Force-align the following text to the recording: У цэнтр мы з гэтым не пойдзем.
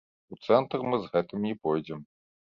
У 0.35 0.37
цэнтр 0.45 0.85
мы 0.93 0.99
з 1.03 1.11
гэтым 1.17 1.45
не 1.49 1.53
пойдзем. 1.69 2.05